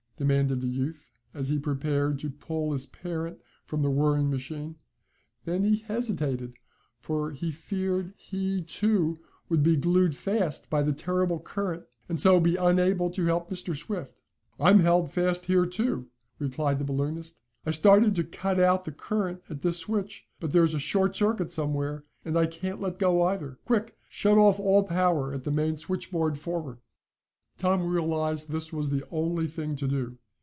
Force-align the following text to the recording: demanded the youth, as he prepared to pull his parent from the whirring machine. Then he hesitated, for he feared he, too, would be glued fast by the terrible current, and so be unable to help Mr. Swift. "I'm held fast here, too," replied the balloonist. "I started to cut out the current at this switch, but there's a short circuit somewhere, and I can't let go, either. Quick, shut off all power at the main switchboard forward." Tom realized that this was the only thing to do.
demanded 0.17 0.61
the 0.61 0.67
youth, 0.67 1.09
as 1.33 1.49
he 1.49 1.57
prepared 1.57 2.19
to 2.19 2.29
pull 2.29 2.73
his 2.73 2.85
parent 2.85 3.39
from 3.65 3.81
the 3.81 3.89
whirring 3.89 4.29
machine. 4.29 4.75
Then 5.45 5.63
he 5.63 5.77
hesitated, 5.79 6.57
for 6.99 7.31
he 7.31 7.49
feared 7.51 8.13
he, 8.15 8.61
too, 8.61 9.17
would 9.49 9.63
be 9.63 9.75
glued 9.75 10.13
fast 10.13 10.69
by 10.69 10.83
the 10.83 10.93
terrible 10.93 11.39
current, 11.39 11.85
and 12.07 12.19
so 12.19 12.39
be 12.39 12.55
unable 12.55 13.09
to 13.09 13.25
help 13.25 13.49
Mr. 13.49 13.75
Swift. 13.75 14.21
"I'm 14.59 14.81
held 14.81 15.09
fast 15.09 15.45
here, 15.45 15.65
too," 15.65 16.09
replied 16.37 16.77
the 16.77 16.85
balloonist. 16.85 17.41
"I 17.65 17.71
started 17.71 18.13
to 18.17 18.23
cut 18.23 18.59
out 18.59 18.83
the 18.85 18.91
current 18.91 19.41
at 19.49 19.63
this 19.63 19.79
switch, 19.79 20.27
but 20.39 20.51
there's 20.51 20.75
a 20.75 20.79
short 20.79 21.15
circuit 21.15 21.49
somewhere, 21.49 22.03
and 22.23 22.37
I 22.37 22.45
can't 22.45 22.79
let 22.79 22.99
go, 22.99 23.23
either. 23.23 23.57
Quick, 23.65 23.95
shut 24.07 24.37
off 24.37 24.59
all 24.59 24.83
power 24.83 25.33
at 25.33 25.45
the 25.45 25.51
main 25.51 25.77
switchboard 25.77 26.37
forward." 26.37 26.77
Tom 27.57 27.85
realized 27.85 28.47
that 28.47 28.53
this 28.53 28.73
was 28.73 28.89
the 28.89 29.03
only 29.11 29.45
thing 29.45 29.75
to 29.75 29.87
do. 29.87 30.17